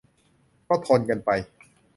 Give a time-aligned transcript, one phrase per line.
[0.67, 1.29] ก็ทนกันไป